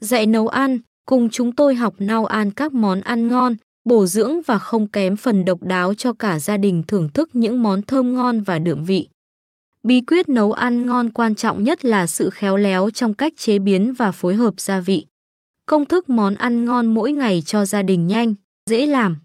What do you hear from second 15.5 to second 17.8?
Công thức món ăn ngon mỗi ngày cho